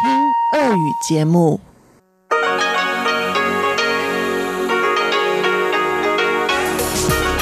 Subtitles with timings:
[0.52, 1.60] 俄语节目。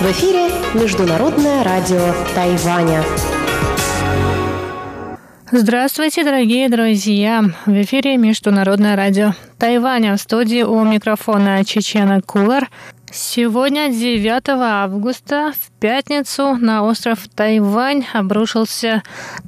[0.00, 3.04] В эфире Международное радио Тайваня.
[5.52, 7.44] Здравствуйте, дорогие друзья!
[7.64, 10.16] В эфире Международное радио Тайваня.
[10.16, 12.68] В студии у микрофона Чечена Кулар.
[13.13, 19.03] Сегодня, 9 августа, в пятницу на остров Тайвань обрушился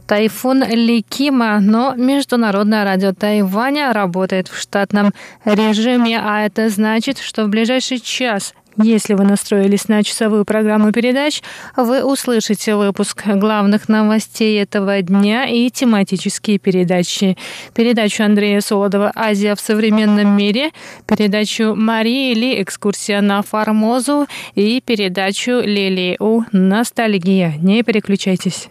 [0.06, 5.14] тайфун Ликима, но Международное радио Тайваня работает в штатном
[5.46, 11.42] режиме, а это значит, что в ближайший час если вы настроились на часовую программу передач,
[11.76, 17.38] вы услышите выпуск главных новостей этого дня и тематические передачи.
[17.74, 20.72] Передачу Андрея Солодова «Азия в современном мире»,
[21.08, 27.54] передачу Марии Ли «Экскурсия на Формозу» и передачу Лилии У «Ностальгия».
[27.62, 28.70] Не переключайтесь.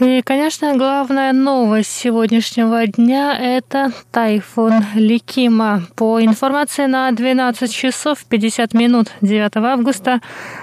[0.00, 5.82] И, конечно, главная новость сегодняшнего дня– это тайфун Ликима.
[5.96, 10.20] По информации на 12 часов 50 минут 9 августа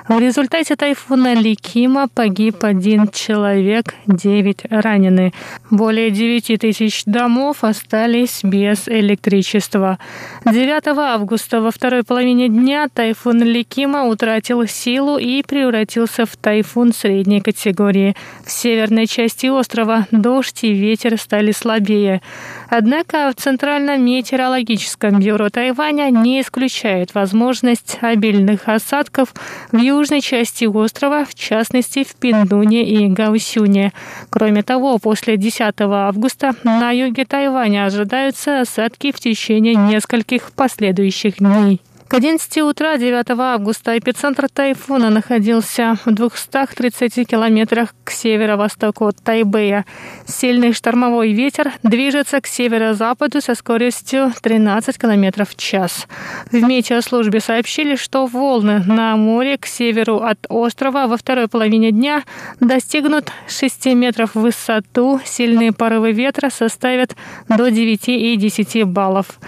[0.08, 5.34] в результате тайфуна Ликима погиб один человек, 9 ранены.
[5.70, 10.00] Более 9 тысяч домов остались без электричества.
[10.46, 17.42] 9 августа во второй половине дня тайфун Ликима утратил силу и превратился в тайфун средней
[17.42, 18.16] категории.
[18.46, 22.22] В северной части части острова дождь и ветер стали слабее.
[22.70, 29.34] Однако в Центральном метеорологическом бюро Тайваня не исключает возможность обильных осадков
[29.72, 33.94] в южной части острова, в частности в Пиндуне и Гаусюне.
[34.30, 41.82] Кроме того, после 10 августа на юге Тайваня ожидаются осадки в течение нескольких последующих дней.
[42.08, 49.86] К 11 утра 9 августа эпицентр тайфуна находился в 230 километрах к северо-востоку от Тайбэя.
[50.28, 56.08] Сильный штормовой ветер движется к северо-западу со скоростью 13 километров в час.
[56.52, 62.24] В метеослужбе сообщили, что волны на море к северу от острова во второй половине дня
[62.60, 65.20] достигнут 6 метров в высоту.
[65.26, 67.16] Сильные порывы ветра составят
[67.50, 69.40] до 9 и 10 баллов.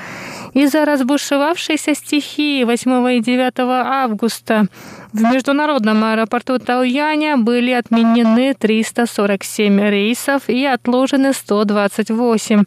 [0.53, 4.67] Из-за разбушевавшейся стихии 8 и 9 августа
[5.13, 12.63] в международном аэропорту Тауяня были отменены 347 рейсов и отложены 128.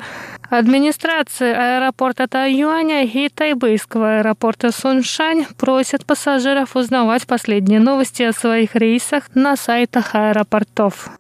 [0.51, 9.25] Администрация аэропорта Тайюаня и тайбэйского аэропорта Суншань просят пассажиров узнавать последние новости о своих рейсах
[9.35, 11.11] на сайтах аэропортов.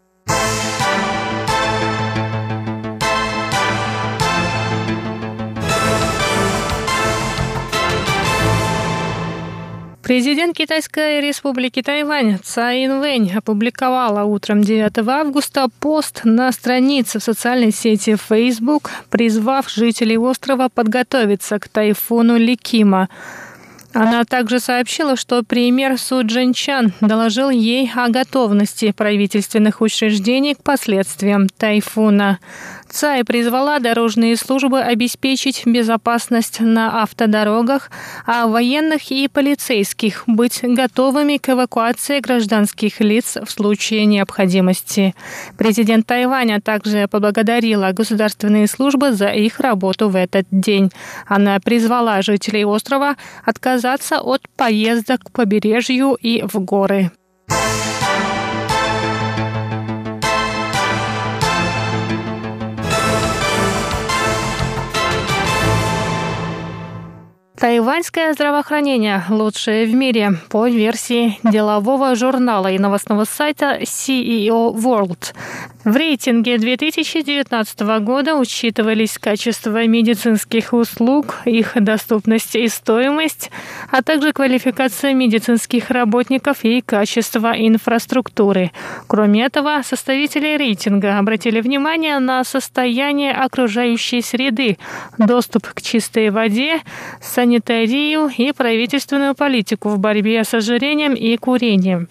[10.10, 17.70] Президент Китайской республики Тайвань Цай Инвэнь опубликовала утром 9 августа пост на странице в социальной
[17.70, 23.08] сети Facebook, призвав жителей острова подготовиться к тайфуну Ликима.
[23.92, 31.48] Она также сообщила, что премьер Су Джинчан доложил ей о готовности правительственных учреждений к последствиям
[31.48, 32.40] тайфуна.
[32.90, 37.88] Цай призвала дорожные службы обеспечить безопасность на автодорогах,
[38.26, 45.14] а военных и полицейских быть готовыми к эвакуации гражданских лиц в случае необходимости.
[45.56, 50.90] Президент Тайваня также поблагодарила государственные службы за их работу в этот день.
[51.26, 53.14] Она призвала жителей острова
[53.44, 57.12] отказаться от поездок к побережью и в горы.
[67.60, 75.34] Тайваньское здравоохранение лучшее в мире по версии делового журнала и новостного сайта CEO World.
[75.82, 83.50] В рейтинге 2019 года учитывались качество медицинских услуг, их доступность и стоимость,
[83.90, 88.72] а также квалификация медицинских работников и качество инфраструктуры.
[89.06, 94.76] Кроме этого, составители рейтинга обратили внимание на состояние окружающей среды,
[95.16, 96.80] доступ к чистой воде,
[97.50, 102.08] санитарию и правительственную политику в борьбе с ожирением и курением.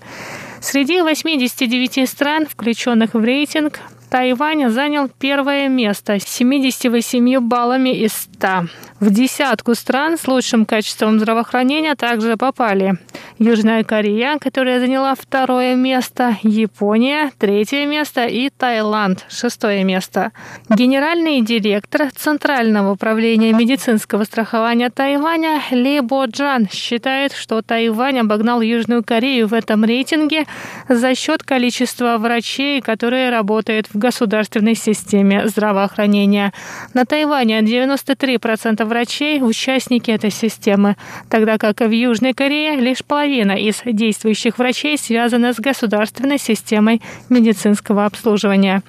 [0.60, 8.68] Среди 89 стран, включенных в рейтинг, Тайвань занял первое место с 78 баллами из 100.
[9.00, 12.98] В десятку стран с лучшим качеством здравоохранения также попали
[13.38, 20.34] Южная Корея, которая заняла второе место, Япония– третье место и Таиланд– шестое место.
[20.68, 29.06] Генеральный директор Центрального управления медицинского страхования Тайваня Ли Бо Джан считает, что Тайвань обогнал Южную
[29.06, 30.44] Корею в этом рейтинге
[30.90, 36.52] за счет количества врачей, которые работают в государственной системе здравоохранения.
[36.94, 40.98] На Тайване 93% врачей– участники этой системы,
[41.30, 48.06] тогда как в Южной Корее лишь половина из действующих врачей связана с государственной системой медицинского
[48.06, 48.84] обслуживания.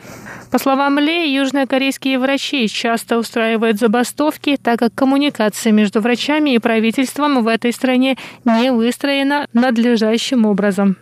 [0.51, 7.45] По словам Ли, южнокорейские врачи часто устраивают забастовки, так как коммуникация между врачами и правительством
[7.45, 10.97] в этой стране не выстроена надлежащим образом.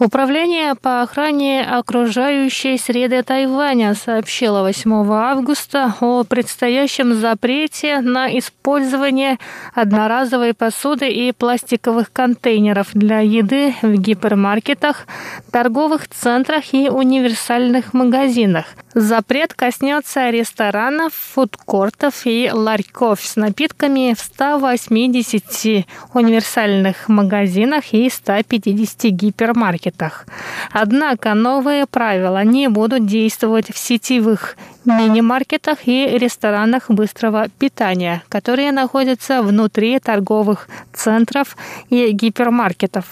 [0.00, 9.38] Управление по охране окружающей среды Тайваня сообщило 8 августа о предстоящем запрете на использование
[9.72, 15.06] одноразовой посуды и пластиковых контейнеров для еды в гипермаркетах,
[15.52, 18.64] торговых центрах и универсальных магазинах.
[18.94, 29.74] Запрет коснется ресторанов, фудкортов и ларьков с напитками в 180 универсальных магазинах и 150 гипермаркетах
[29.74, 30.26] маркетах.
[30.70, 39.42] Однако новые правила не будут действовать в сетевых мини-маркетах и ресторанах быстрого питания, которые находятся
[39.42, 41.56] внутри торговых центров
[41.90, 43.04] и гипермаркетов.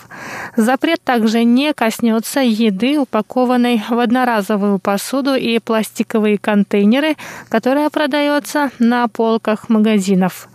[0.56, 7.16] Запрет также не коснется еды, упакованной в одноразовую посуду и пластиковые контейнеры,
[7.48, 10.48] которая продается на полках магазинов.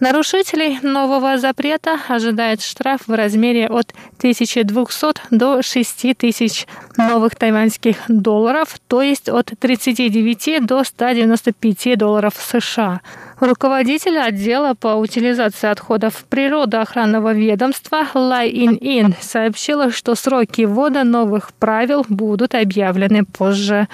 [0.00, 6.66] Нарушителей нового запрета ожидает штраф в размере от 1200 до 6000
[6.96, 13.02] новых тайваньских долларов, то есть от 39 до 195 долларов США.
[13.40, 21.54] Руководитель отдела по утилизации отходов природоохранного ведомства Лай Ин Ин сообщила, что сроки ввода новых
[21.54, 23.88] правил будут объявлены позже.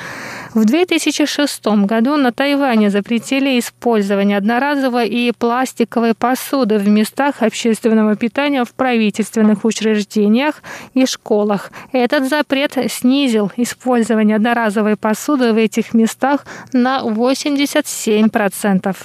[0.53, 5.31] В 2006 году на Тайване запретили использование одноразовой и
[5.97, 10.63] пластиковой посуды в местах общественного питания в правительственных учреждениях
[10.95, 11.71] и школах.
[11.93, 18.97] Этот запрет снизил использование одноразовой посуды в этих местах на 87%.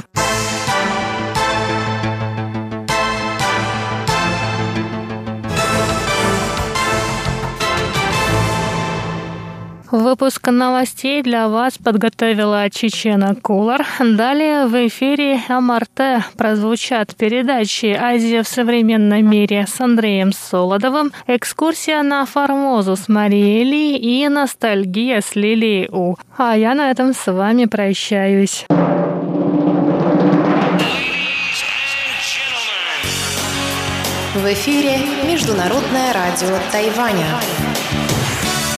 [9.92, 13.86] Выпуск новостей для вас подготовила Чечена Кулар.
[14.00, 22.26] Далее в эфире МРТ прозвучат передачи «Азия в современном мире» с Андреем Солодовым, экскурсия на
[22.26, 26.16] Формозу с Марией Ли и ностальгия с Лилией У.
[26.38, 28.66] А я на этом с вами прощаюсь.
[34.36, 35.00] В эфире
[35.30, 37.26] Международное радио Тайваня.